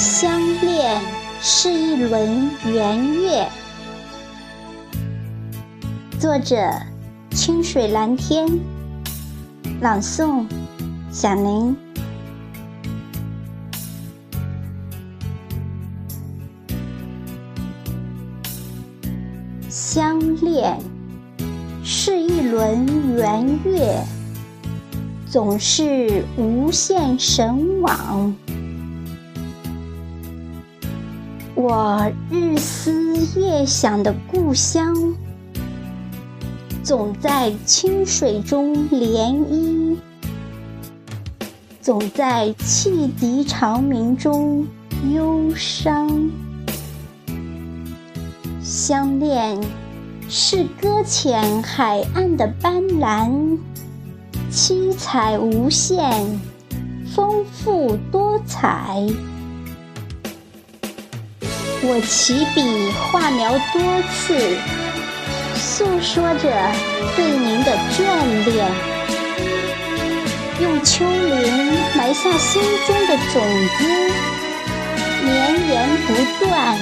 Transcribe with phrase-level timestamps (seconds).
[0.00, 0.98] 相恋
[1.42, 3.46] 是一轮圆月。
[6.18, 6.56] 作者：
[7.32, 8.48] 清水蓝天。
[9.82, 10.46] 朗诵：
[11.12, 11.76] 小林。
[19.68, 20.78] 相恋
[21.84, 22.86] 是一轮
[23.16, 24.02] 圆月，
[25.28, 28.34] 总是无限神往。
[31.62, 34.96] 我日思夜想的故乡，
[36.82, 39.94] 总在清水中涟漪，
[41.82, 44.66] 总在汽笛长鸣中
[45.12, 46.30] 忧伤。
[48.62, 49.60] 相恋
[50.30, 53.58] 是搁浅海岸的斑斓，
[54.50, 56.40] 七彩无限，
[57.14, 59.06] 丰富多彩。
[61.82, 63.80] 我起笔画描多
[64.12, 64.36] 次，
[65.56, 66.50] 诉说着
[67.16, 68.04] 对您的眷
[68.44, 68.70] 恋，
[70.60, 73.42] 用秋林埋下心中的种
[73.78, 73.84] 子，
[75.24, 76.76] 绵延不断，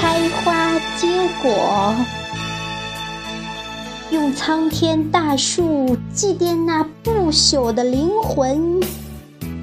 [0.00, 1.08] 开花结
[1.42, 1.96] 果。
[4.12, 8.80] 用苍天大树祭奠那不朽的灵魂，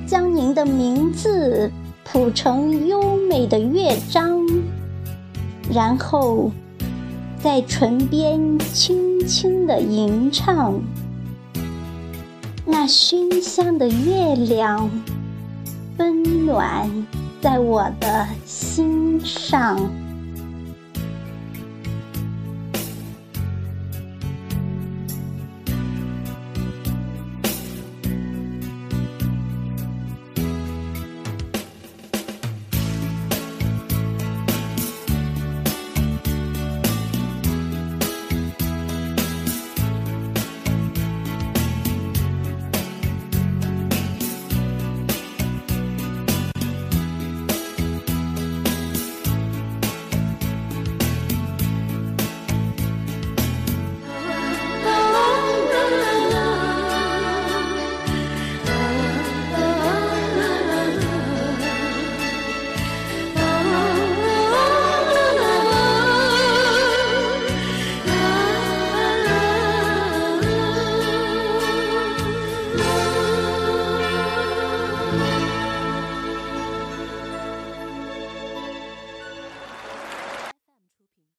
[0.05, 1.71] 将您的名字。
[2.09, 4.39] 谱成优美的乐章，
[5.69, 6.49] 然后
[7.37, 10.81] 在唇边轻轻地吟唱。
[12.65, 14.89] 那熏香的月亮，
[15.97, 17.05] 温暖
[17.41, 19.77] 在我的心上。